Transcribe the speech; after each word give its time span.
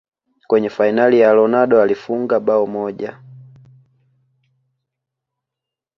kwenye 0.47 0.69
fainali 0.69 1.19
ya 1.19 1.33
ronaldo 1.33 1.81
alifunga 1.81 2.39
bao 2.39 2.67
moja 2.67 3.19